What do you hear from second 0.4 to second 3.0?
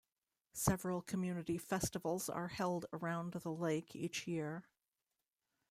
Several community festivals are held